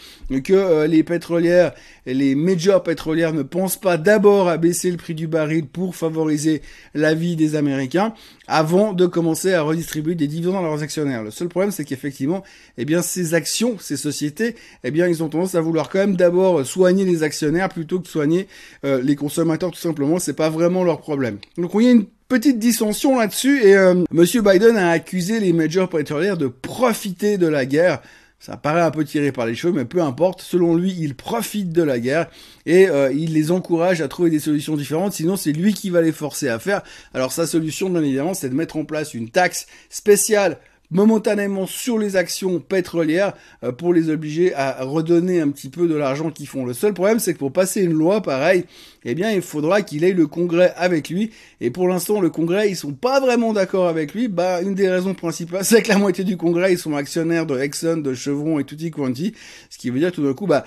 que 0.43 0.53
euh, 0.53 0.87
les 0.87 1.03
pétrolières, 1.03 1.73
les 2.07 2.35
majors 2.35 2.83
pétrolières 2.83 3.33
ne 3.33 3.43
pensent 3.43 3.81
pas 3.81 3.97
d'abord 3.97 4.49
à 4.49 4.57
baisser 4.57 4.91
le 4.91 4.97
prix 4.97 5.15
du 5.15 5.27
baril 5.27 5.67
pour 5.67 5.97
favoriser 5.97 6.63
la 6.95 7.15
vie 7.15 7.37
des 7.37 7.57
Américains 7.57 8.15
avant 8.47 8.93
de 8.93 9.07
commencer 9.07 9.55
à 9.55 9.63
redistribuer 9.63 10.15
des 10.15 10.27
dividendes 10.27 10.57
actionnaires. 10.82 11.23
Le 11.23 11.31
seul 11.31 11.49
problème, 11.49 11.71
c'est 11.71 11.85
qu'effectivement, 11.85 12.43
eh 12.79 12.85
bien, 12.85 13.03
ces 13.03 13.35
actions, 13.35 13.76
ces 13.79 13.97
sociétés, 13.97 14.56
eh 14.82 14.91
bien, 14.91 15.06
ils 15.09 15.23
ont 15.23 15.29
tendance 15.29 15.55
à 15.55 15.61
vouloir 15.61 15.88
quand 15.88 15.99
même 15.99 16.17
d'abord 16.17 16.65
soigner 16.67 17.05
les 17.05 17.23
actionnaires 17.23 17.69
plutôt 17.69 18.00
que 18.00 18.09
soigner 18.09 18.49
euh, 18.85 19.00
les 19.03 19.17
consommateurs, 19.17 19.71
tout 19.71 19.81
simplement. 19.81 20.19
C'est 20.19 20.35
pas 20.35 20.50
vraiment 20.50 20.85
leur 20.85 21.00
problème. 21.00 21.38
Donc, 21.56 21.75
on 21.75 21.81
y 21.81 21.87
a 21.87 21.93
une 21.93 22.06
petite 22.29 22.59
dissension 22.59 23.19
là-dessus 23.19 23.62
et 23.62 23.76
euh, 23.76 23.94
Monsieur 24.11 24.43
Biden 24.43 24.76
a 24.76 24.91
accusé 24.91 25.41
les 25.41 25.53
majors 25.53 25.89
pétrolières 25.89 26.37
de 26.37 26.46
profiter 26.46 27.39
de 27.39 27.46
la 27.46 27.67
guerre 27.67 28.01
ça 28.44 28.58
paraît 28.58 28.82
un 28.82 28.91
peu 28.91 29.06
tiré 29.06 29.32
par 29.32 29.46
les 29.46 29.55
cheveux, 29.55 29.72
mais 29.72 29.86
peu 29.86 30.03
importe. 30.03 30.43
Selon 30.43 30.77
lui, 30.77 30.94
il 31.01 31.15
profite 31.15 31.72
de 31.72 31.82
la 31.82 31.98
guerre 31.98 32.27
et 32.67 32.91
euh, 32.91 33.10
il 33.10 33.32
les 33.32 33.51
encourage 33.51 34.03
à 34.03 34.08
trouver 34.08 34.29
des 34.29 34.39
solutions 34.39 34.77
différentes. 34.77 35.15
Sinon, 35.15 35.36
c'est 35.36 35.53
lui 35.53 35.72
qui 35.72 35.89
va 35.89 36.03
les 36.03 36.13
forcer 36.13 36.51
à 36.51 36.58
faire. 36.58 36.82
Alors 37.15 37.32
sa 37.32 37.46
solution, 37.46 37.89
bien 37.89 38.03
évidemment, 38.03 38.34
c'est 38.34 38.51
de 38.51 38.55
mettre 38.55 38.77
en 38.77 38.84
place 38.84 39.15
une 39.15 39.31
taxe 39.31 39.67
spéciale 39.89 40.58
momentanément 40.91 41.67
sur 41.67 41.98
les 41.98 42.17
actions 42.17 42.60
pétrolières 42.60 43.34
euh, 43.62 43.72
pour 43.72 43.93
les 43.93 44.10
obliger 44.10 44.55
à 44.55 44.84
redonner 44.84 45.41
un 45.41 45.48
petit 45.50 45.69
peu 45.69 45.88
de 45.88 45.94
l'argent 45.94 46.31
qu'ils 46.31 46.46
font. 46.46 46.64
Le 46.64 46.74
seul 46.74 46.94
problème, 46.94 47.19
c'est 47.19 47.34
que 47.34 47.38
pour 47.38 47.53
passer 47.53 47.82
une 47.82 47.93
loi 47.93 48.22
pareille, 48.22 48.64
eh 49.05 49.14
bien, 49.14 49.31
il 49.31 49.43
faudra 49.43 49.82
qu'il 49.82 50.05
ait 50.05 50.12
le 50.12 50.26
Congrès 50.26 50.72
avec 50.76 51.08
lui. 51.08 51.31
Et 51.60 51.70
pour 51.70 51.88
l'instant, 51.88 52.20
le 52.20 52.31
Congrès, 52.31 52.70
ils 52.70 52.76
sont 52.76 52.93
pas 52.93 53.20
vraiment 53.20 53.53
d'accord 53.53 53.88
avec 53.88 54.14
lui. 54.14 54.29
Bah, 54.29 54.62
une 54.62 54.74
des 54.74 54.88
raisons 54.88 55.14
principales, 55.14 55.64
c'est 55.64 55.82
que 55.82 55.88
la 55.88 55.98
moitié 55.98 56.24
du 56.24 56.36
Congrès, 56.36 56.72
ils 56.72 56.79
sont 56.79 56.94
actionnaires 56.94 57.46
de 57.46 57.58
Exxon, 57.58 57.98
de 57.98 58.14
Chevron 58.14 58.58
et 58.58 58.64
tutti 58.64 58.91
quanti. 58.91 59.34
Ce 59.70 59.79
qui 59.79 59.91
veut 59.91 59.98
dire 59.98 60.12
tout 60.12 60.24
d'un 60.24 60.34
coup, 60.34 60.46
bah, 60.46 60.64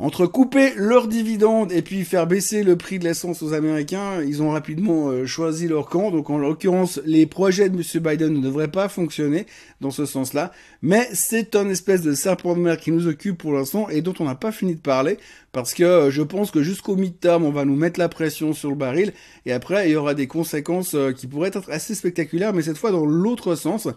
entre 0.00 0.24
couper 0.24 0.72
leurs 0.76 1.08
dividendes 1.08 1.72
et 1.72 1.82
puis 1.82 2.04
faire 2.06 2.26
baisser 2.26 2.62
le 2.62 2.76
prix 2.76 2.98
de 2.98 3.04
l'essence 3.04 3.42
aux 3.42 3.52
Américains, 3.52 4.22
ils 4.22 4.42
ont 4.42 4.50
rapidement 4.50 5.08
euh, 5.10 5.26
choisi 5.26 5.68
leur 5.68 5.90
camp. 5.90 6.10
Donc 6.10 6.30
en 6.30 6.38
l'occurrence, 6.38 7.00
les 7.04 7.26
projets 7.26 7.68
de 7.68 7.76
M. 7.76 8.02
Biden 8.02 8.32
ne 8.32 8.40
devraient 8.40 8.70
pas 8.70 8.88
fonctionner 8.88 9.44
dans 9.82 9.90
ce 9.90 10.06
sens-là. 10.06 10.52
Mais 10.80 11.06
c'est 11.12 11.54
un 11.54 11.68
espèce 11.68 12.00
de 12.00 12.14
serpent 12.14 12.54
de 12.54 12.60
mer 12.60 12.78
qui 12.78 12.92
nous 12.92 13.08
occupe 13.08 13.36
pour 13.36 13.52
l'instant 13.52 13.90
et 13.90 14.00
dont 14.00 14.14
on 14.20 14.24
n'a 14.24 14.34
pas 14.34 14.52
fini 14.52 14.74
de 14.74 14.80
parler 14.80 15.18
parce 15.52 15.74
que 15.74 15.82
euh, 15.82 16.10
je 16.10 16.22
pense 16.22 16.50
que 16.50 16.62
jusqu'au 16.62 16.96
mid-term, 16.96 17.44
on 17.44 17.50
va 17.50 17.64
nous 17.64 17.74
mettre 17.74 17.98
la 17.98 18.08
pression 18.08 18.52
sur 18.52 18.70
le 18.70 18.76
baril 18.76 19.12
et 19.46 19.52
après, 19.52 19.88
il 19.88 19.92
y 19.92 19.96
aura 19.96 20.14
des 20.14 20.28
conséquences 20.28 20.94
euh, 20.94 21.12
qui 21.12 21.26
pourraient 21.26 21.48
être 21.48 21.70
assez 21.70 21.94
spectaculaires, 21.94 22.52
mais 22.52 22.62
cette 22.62 22.78
fois 22.78 22.92
dans 22.92 23.04
l'autre 23.04 23.56
sens. 23.56 23.88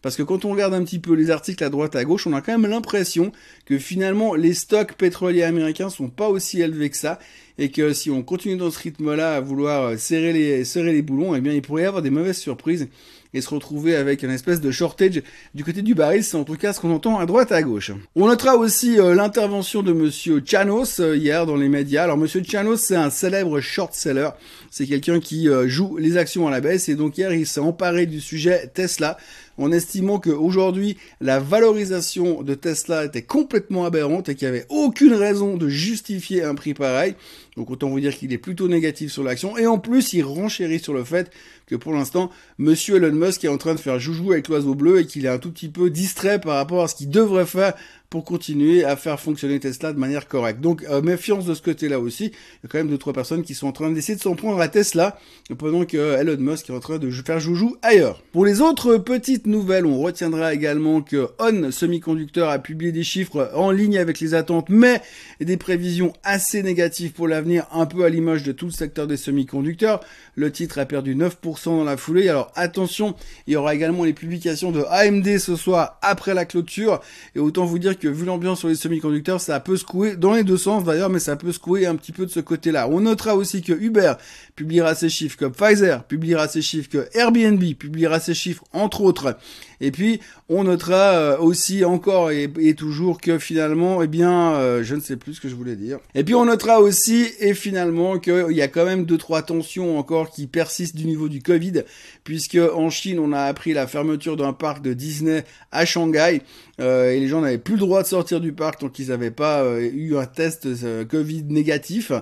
Parce 0.00 0.16
que 0.16 0.22
quand 0.22 0.44
on 0.44 0.52
regarde 0.52 0.74
un 0.74 0.82
petit 0.82 0.98
peu 0.98 1.12
les 1.12 1.30
articles 1.30 1.62
à 1.62 1.68
droite 1.68 1.94
à 1.94 2.04
gauche, 2.04 2.26
on 2.26 2.32
a 2.32 2.40
quand 2.40 2.58
même 2.58 2.68
l'impression 2.68 3.30
que 3.66 3.78
finalement 3.78 4.34
les 4.34 4.54
stocks 4.54 4.94
pétroliers 4.94 5.42
américains 5.52 5.90
sont 5.90 6.08
pas 6.08 6.28
aussi 6.28 6.60
élevés 6.60 6.90
que 6.90 6.96
ça 6.96 7.18
et 7.58 7.70
que 7.70 7.92
si 7.92 8.10
on 8.10 8.22
continue 8.22 8.56
dans 8.56 8.70
ce 8.70 8.78
rythme-là 8.78 9.36
à 9.36 9.40
vouloir 9.40 9.98
serrer 9.98 10.32
les 10.32 10.64
serrer 10.64 10.92
les 10.92 11.02
boulons, 11.02 11.34
eh 11.34 11.40
bien 11.40 11.52
il 11.52 11.62
pourrait 11.62 11.82
y 11.82 11.86
avoir 11.86 12.02
des 12.02 12.10
mauvaises 12.10 12.38
surprises 12.38 12.88
et 13.34 13.40
se 13.40 13.48
retrouver 13.48 13.96
avec 13.96 14.22
une 14.22 14.30
espèce 14.30 14.60
de 14.60 14.70
shortage 14.70 15.22
du 15.54 15.64
côté 15.64 15.82
du 15.82 15.94
baril, 15.94 16.22
c'est 16.22 16.36
en 16.36 16.44
tout 16.44 16.56
cas 16.56 16.72
ce 16.72 16.80
qu'on 16.80 16.92
entend 16.92 17.18
à 17.18 17.26
droite 17.26 17.50
et 17.50 17.54
à 17.54 17.62
gauche. 17.62 17.92
On 18.14 18.26
notera 18.26 18.56
aussi 18.56 18.98
euh, 19.00 19.14
l'intervention 19.14 19.82
de 19.82 19.92
monsieur 19.92 20.42
Chanos 20.44 21.00
euh, 21.00 21.16
hier 21.16 21.46
dans 21.46 21.56
les 21.56 21.68
médias. 21.68 22.04
Alors 22.04 22.16
monsieur 22.16 22.42
Chanos, 22.42 22.80
c'est 22.80 22.96
un 22.96 23.10
célèbre 23.10 23.60
short 23.60 23.94
seller, 23.94 24.30
c'est 24.70 24.86
quelqu'un 24.86 25.20
qui 25.20 25.48
euh, 25.48 25.66
joue 25.66 25.96
les 25.96 26.16
actions 26.16 26.46
à 26.46 26.50
la 26.50 26.60
baisse 26.60 26.88
et 26.88 26.94
donc 26.94 27.16
hier 27.16 27.32
il 27.32 27.46
s'est 27.46 27.60
emparé 27.60 28.06
du 28.06 28.20
sujet 28.20 28.70
Tesla 28.74 29.16
en 29.58 29.72
estimant 29.72 30.18
qu'aujourd'hui 30.18 30.96
la 31.20 31.38
valorisation 31.38 32.42
de 32.42 32.54
Tesla 32.54 33.04
était 33.04 33.22
complètement 33.22 33.84
aberrante 33.84 34.28
et 34.28 34.34
qu'il 34.34 34.48
n'y 34.48 34.56
avait 34.56 34.66
aucune 34.68 35.14
raison 35.14 35.56
de 35.56 35.68
justifier 35.68 36.42
un 36.42 36.54
prix 36.54 36.74
pareil. 36.74 37.14
Donc 37.56 37.70
autant 37.70 37.88
vous 37.88 38.00
dire 38.00 38.16
qu'il 38.16 38.32
est 38.32 38.38
plutôt 38.38 38.68
négatif 38.68 39.12
sur 39.12 39.22
l'action 39.22 39.58
et 39.58 39.66
en 39.66 39.78
plus 39.78 40.12
il 40.12 40.22
renchérit 40.22 40.80
sur 40.80 40.94
le 40.94 41.04
fait 41.04 41.30
que 41.66 41.76
pour 41.76 41.92
l'instant 41.92 42.30
monsieur 42.58 42.96
Elon 42.96 43.12
Musk 43.12 43.44
est 43.44 43.48
en 43.48 43.58
train 43.58 43.74
de 43.74 43.80
faire 43.80 43.98
joujou 43.98 44.32
avec 44.32 44.48
l'oiseau 44.48 44.74
bleu 44.74 45.00
et 45.00 45.06
qu'il 45.06 45.26
est 45.26 45.30
un 45.30 45.38
tout 45.38 45.52
petit 45.52 45.68
peu 45.68 45.90
distrait 45.90 46.40
par 46.40 46.56
rapport 46.56 46.82
à 46.82 46.88
ce 46.88 46.94
qu'il 46.94 47.10
devrait 47.10 47.46
faire 47.46 47.74
pour 48.12 48.26
continuer 48.26 48.84
à 48.84 48.94
faire 48.94 49.18
fonctionner 49.18 49.58
Tesla 49.58 49.94
de 49.94 49.98
manière 49.98 50.28
correcte. 50.28 50.60
Donc 50.60 50.84
euh, 50.90 51.00
méfiance 51.00 51.46
de 51.46 51.54
ce 51.54 51.62
côté-là 51.62 51.98
aussi. 51.98 52.26
Il 52.26 52.30
y 52.64 52.66
a 52.66 52.68
quand 52.68 52.76
même 52.76 52.90
deux 52.90 52.98
trois 52.98 53.14
personnes 53.14 53.42
qui 53.42 53.54
sont 53.54 53.66
en 53.68 53.72
train 53.72 53.90
d'essayer 53.90 54.16
de 54.16 54.20
s'en 54.20 54.34
prendre 54.34 54.60
à 54.60 54.68
Tesla 54.68 55.18
pendant 55.56 55.86
que 55.86 55.96
euh, 55.96 56.20
Elon 56.20 56.36
Musk 56.38 56.68
est 56.68 56.74
en 56.74 56.80
train 56.80 56.98
de 56.98 57.10
faire 57.10 57.40
joujou 57.40 57.78
ailleurs. 57.80 58.22
Pour 58.32 58.44
les 58.44 58.60
autres 58.60 58.98
petites 58.98 59.46
nouvelles, 59.46 59.86
on 59.86 59.98
retiendra 59.98 60.52
également 60.52 61.00
que 61.00 61.30
On 61.38 61.70
Semiconductor 61.70 62.50
a 62.50 62.58
publié 62.58 62.92
des 62.92 63.02
chiffres 63.02 63.50
en 63.54 63.70
ligne 63.70 63.96
avec 63.96 64.20
les 64.20 64.34
attentes, 64.34 64.68
mais 64.68 65.00
des 65.40 65.56
prévisions 65.56 66.12
assez 66.22 66.62
négatives 66.62 67.12
pour 67.12 67.28
l'avenir, 67.28 67.66
un 67.72 67.86
peu 67.86 68.04
à 68.04 68.10
l'image 68.10 68.42
de 68.42 68.52
tout 68.52 68.66
le 68.66 68.72
secteur 68.72 69.06
des 69.06 69.16
semi-conducteurs. 69.16 70.00
Le 70.34 70.52
titre 70.52 70.78
a 70.78 70.84
perdu 70.84 71.16
9% 71.16 71.64
dans 71.64 71.84
la 71.84 71.96
foulée. 71.96 72.28
Alors 72.28 72.52
attention, 72.56 73.14
il 73.46 73.54
y 73.54 73.56
aura 73.56 73.74
également 73.74 74.04
les 74.04 74.12
publications 74.12 74.70
de 74.70 74.82
AMD 74.90 75.38
ce 75.38 75.56
soir 75.56 75.98
après 76.02 76.34
la 76.34 76.44
clôture. 76.44 77.00
Et 77.34 77.38
autant 77.38 77.64
vous 77.64 77.78
dire 77.78 77.98
vu 78.08 78.24
l'ambiance 78.24 78.60
sur 78.60 78.68
les 78.68 78.74
semi-conducteurs, 78.74 79.40
ça 79.40 79.58
peut 79.60 79.76
secouer 79.76 80.16
dans 80.16 80.34
les 80.34 80.44
deux 80.44 80.56
sens 80.56 80.84
d'ailleurs, 80.84 81.10
mais 81.10 81.18
ça 81.18 81.36
peut 81.36 81.52
secouer 81.52 81.86
un 81.86 81.96
petit 81.96 82.12
peu 82.12 82.26
de 82.26 82.30
ce 82.30 82.40
côté-là. 82.40 82.88
On 82.88 83.00
notera 83.00 83.34
aussi 83.34 83.62
que 83.62 83.72
Uber 83.72 84.14
publiera 84.56 84.94
ses 84.94 85.08
chiffres, 85.08 85.36
que 85.36 85.46
Pfizer 85.46 86.04
publiera 86.04 86.48
ses 86.48 86.62
chiffres, 86.62 86.88
que 86.88 87.08
Airbnb 87.16 87.62
publiera 87.74 88.20
ses 88.20 88.34
chiffres, 88.34 88.64
entre 88.72 89.00
autres. 89.02 89.36
Et 89.82 89.90
puis, 89.90 90.20
on 90.48 90.62
notera 90.62 91.14
euh, 91.14 91.38
aussi 91.38 91.84
encore 91.84 92.30
et, 92.30 92.48
toujours 92.74 93.20
que 93.20 93.38
finalement, 93.38 94.00
eh 94.00 94.06
bien, 94.06 94.54
euh, 94.54 94.84
je 94.84 94.94
ne 94.94 95.00
sais 95.00 95.16
plus 95.16 95.34
ce 95.34 95.40
que 95.40 95.48
je 95.48 95.56
voulais 95.56 95.74
dire. 95.74 95.98
Et 96.14 96.22
puis, 96.22 96.36
on 96.36 96.44
notera 96.44 96.80
aussi 96.80 97.26
et 97.40 97.52
finalement 97.52 98.20
qu'il 98.20 98.52
y 98.52 98.62
a 98.62 98.68
quand 98.68 98.84
même 98.84 99.04
deux 99.04 99.18
trois 99.18 99.42
tensions 99.42 99.98
encore 99.98 100.30
qui 100.30 100.46
persistent 100.46 100.96
du 100.96 101.04
niveau 101.04 101.28
du 101.28 101.42
Covid, 101.42 101.82
puisque 102.22 102.58
en 102.74 102.90
Chine, 102.90 103.18
on 103.18 103.32
a 103.32 103.40
appris 103.40 103.72
la 103.72 103.88
fermeture 103.88 104.36
d'un 104.36 104.52
parc 104.52 104.82
de 104.82 104.92
Disney 104.92 105.44
à 105.72 105.84
Shanghai 105.84 106.42
euh, 106.80 107.10
et 107.10 107.18
les 107.18 107.26
gens 107.26 107.40
n'avaient 107.40 107.58
plus 107.58 107.74
le 107.74 107.80
droit 107.80 108.02
de 108.02 108.08
sortir 108.08 108.40
du 108.40 108.52
parc 108.52 108.80
tant 108.80 108.88
qu'ils 108.88 109.08
n'avaient 109.08 109.32
pas 109.32 109.64
eu 109.80 110.16
un 110.16 110.26
test 110.26 110.68
Covid 111.08 111.42
négatif. 111.48 112.12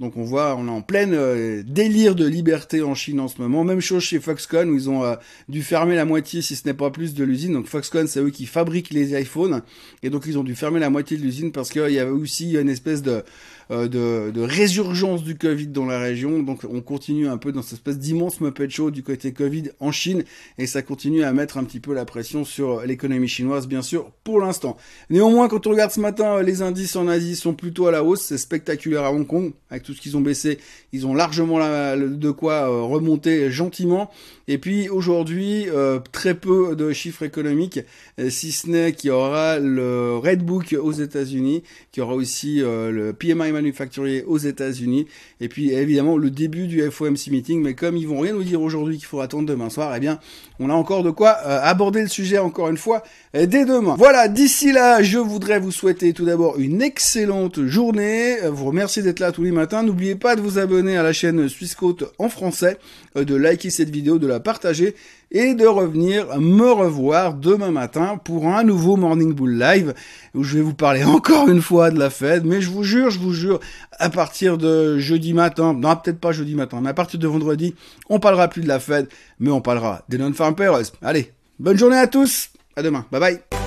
Donc, 0.00 0.18
on 0.18 0.22
voit, 0.22 0.54
on 0.56 0.66
est 0.66 0.70
en 0.70 0.82
pleine 0.82 1.62
délire 1.62 2.14
de 2.14 2.26
liberté 2.26 2.82
en 2.82 2.94
Chine 2.94 3.20
en 3.20 3.28
ce 3.28 3.40
moment. 3.40 3.64
Même 3.64 3.80
chose 3.80 4.02
chez 4.02 4.20
Foxconn 4.20 4.68
où 4.68 4.74
ils 4.74 4.90
ont 4.90 5.16
dû 5.48 5.62
fermer 5.62 5.96
la 5.96 6.04
moitié, 6.04 6.42
si 6.42 6.56
ce 6.56 6.66
n'est 6.66 6.74
pas 6.74 6.90
plus 6.90 7.05
de 7.14 7.24
l'usine. 7.24 7.52
Donc 7.52 7.66
Foxconn, 7.66 8.06
c'est 8.06 8.20
eux 8.20 8.30
qui 8.30 8.46
fabriquent 8.46 8.90
les 8.90 9.18
iPhones. 9.20 9.62
Et 10.02 10.10
donc 10.10 10.24
ils 10.26 10.38
ont 10.38 10.44
dû 10.44 10.54
fermer 10.54 10.80
la 10.80 10.90
moitié 10.90 11.16
de 11.16 11.22
l'usine 11.22 11.52
parce 11.52 11.70
qu'il 11.70 11.90
y 11.90 11.98
avait 11.98 12.10
aussi 12.10 12.56
une 12.56 12.68
espèce 12.68 13.02
de, 13.02 13.22
euh, 13.70 13.88
de, 13.88 14.30
de, 14.30 14.40
résurgence 14.42 15.24
du 15.24 15.36
Covid 15.36 15.66
dans 15.68 15.86
la 15.86 15.98
région. 15.98 16.42
Donc 16.42 16.60
on 16.70 16.80
continue 16.80 17.26
un 17.26 17.36
peu 17.36 17.52
dans 17.52 17.62
cette 17.62 17.74
espèce 17.74 17.98
d'immense 17.98 18.40
Muppet 18.40 18.70
Show 18.70 18.90
du 18.90 19.02
côté 19.02 19.32
Covid 19.32 19.70
en 19.80 19.90
Chine. 19.90 20.24
Et 20.58 20.66
ça 20.66 20.82
continue 20.82 21.24
à 21.24 21.32
mettre 21.32 21.58
un 21.58 21.64
petit 21.64 21.80
peu 21.80 21.92
la 21.92 22.04
pression 22.04 22.44
sur 22.44 22.82
l'économie 22.82 23.28
chinoise, 23.28 23.66
bien 23.66 23.82
sûr, 23.82 24.12
pour 24.22 24.40
l'instant. 24.40 24.76
Néanmoins, 25.10 25.48
quand 25.48 25.66
on 25.66 25.70
regarde 25.70 25.90
ce 25.90 26.00
matin, 26.00 26.42
les 26.42 26.62
indices 26.62 26.96
en 26.96 27.08
Asie 27.08 27.34
sont 27.34 27.54
plutôt 27.54 27.86
à 27.86 27.90
la 27.90 28.04
hausse. 28.04 28.22
C'est 28.22 28.38
spectaculaire 28.38 29.02
à 29.02 29.12
Hong 29.12 29.26
Kong. 29.26 29.52
Avec 29.70 29.82
tout 29.82 29.94
ce 29.94 30.00
qu'ils 30.00 30.16
ont 30.16 30.20
baissé, 30.20 30.58
ils 30.92 31.06
ont 31.06 31.14
largement 31.14 31.58
de 31.58 32.30
quoi 32.30 32.70
euh, 32.70 32.82
remonter 32.82 33.50
gentiment. 33.50 34.10
Et 34.48 34.58
puis 34.58 34.88
aujourd'hui, 34.88 35.68
euh, 35.68 35.98
très 36.12 36.34
peu 36.34 36.76
de 36.76 36.92
chiffres 36.96 37.22
économiques, 37.22 37.78
euh, 38.18 38.28
si 38.28 38.50
ce 38.50 38.68
n'est 38.68 38.92
qu'il 38.92 39.08
y 39.08 39.12
aura 39.12 39.60
le 39.60 40.16
Redbook 40.16 40.74
aux 40.80 40.90
États-Unis, 40.90 41.62
qu'il 41.92 42.00
y 42.00 42.04
aura 42.04 42.14
aussi 42.14 42.60
euh, 42.60 42.90
le 42.90 43.12
PMI 43.12 43.52
manufacturier 43.52 44.24
aux 44.24 44.38
États-Unis, 44.38 45.06
et 45.40 45.48
puis 45.48 45.70
évidemment 45.72 46.16
le 46.16 46.30
début 46.30 46.66
du 46.66 46.82
FOMC 46.90 47.28
meeting. 47.30 47.62
Mais 47.62 47.74
comme 47.74 47.96
ils 47.96 48.08
vont 48.08 48.18
rien 48.18 48.32
nous 48.32 48.42
dire 48.42 48.60
aujourd'hui 48.60 48.96
qu'il 48.96 49.06
faut 49.06 49.20
attendre 49.20 49.46
demain 49.46 49.70
soir, 49.70 49.94
eh 49.94 50.00
bien, 50.00 50.18
on 50.58 50.70
a 50.70 50.74
encore 50.74 51.04
de 51.04 51.10
quoi 51.10 51.30
aborder 51.30 52.02
le 52.02 52.08
sujet 52.08 52.38
encore 52.38 52.68
une 52.68 52.76
fois 52.76 53.04
dès 53.34 53.64
demain. 53.64 53.94
Voilà, 53.96 54.26
d'ici 54.26 54.72
là, 54.72 55.02
je 55.02 55.18
voudrais 55.18 55.60
vous 55.60 55.70
souhaiter 55.70 56.12
tout 56.12 56.24
d'abord 56.24 56.58
une 56.58 56.82
excellente 56.82 57.64
journée. 57.66 58.38
Vous 58.48 58.64
remercier 58.64 59.02
d'être 59.02 59.20
là 59.20 59.32
tous 59.32 59.44
les 59.44 59.52
matins. 59.52 59.82
N'oubliez 59.82 60.14
pas 60.14 60.34
de 60.34 60.40
vous 60.40 60.58
abonner 60.58 60.96
à 60.96 61.02
la 61.02 61.12
chaîne 61.12 61.48
Suisse 61.48 61.76
en 62.18 62.28
français, 62.28 62.78
de 63.14 63.34
liker 63.34 63.70
cette 63.70 63.90
vidéo, 63.90 64.18
de 64.18 64.26
la 64.26 64.40
partager 64.40 64.94
et 65.30 65.54
de 65.54 65.66
revenir 65.66 66.38
me 66.38 66.70
revoir 66.70 67.34
demain 67.34 67.70
matin 67.70 68.18
pour 68.22 68.46
un 68.48 68.62
nouveau 68.62 68.96
Morning 68.96 69.32
Bull 69.32 69.58
Live 69.58 69.94
où 70.34 70.42
je 70.42 70.56
vais 70.56 70.62
vous 70.62 70.74
parler 70.74 71.04
encore 71.04 71.48
une 71.48 71.62
fois 71.62 71.90
de 71.90 71.98
la 71.98 72.10
Fed, 72.10 72.44
mais 72.44 72.60
je 72.60 72.70
vous 72.70 72.84
jure, 72.84 73.10
je 73.10 73.18
vous 73.18 73.32
jure, 73.32 73.60
à 73.98 74.08
partir 74.08 74.58
de 74.58 74.98
jeudi 74.98 75.32
matin, 75.32 75.74
non 75.74 75.96
peut-être 75.96 76.20
pas 76.20 76.32
jeudi 76.32 76.54
matin, 76.54 76.80
mais 76.82 76.90
à 76.90 76.94
partir 76.94 77.18
de 77.18 77.26
vendredi, 77.26 77.74
on 78.08 78.20
parlera 78.20 78.48
plus 78.48 78.62
de 78.62 78.68
la 78.68 78.80
Fed, 78.80 79.08
mais 79.40 79.50
on 79.50 79.60
parlera 79.60 80.02
des 80.08 80.18
non-farm 80.18 80.54
payrolls. 80.54 80.86
Allez, 81.02 81.32
bonne 81.58 81.78
journée 81.78 81.98
à 81.98 82.06
tous, 82.06 82.50
à 82.76 82.82
demain, 82.82 83.04
bye 83.10 83.20
bye 83.20 83.65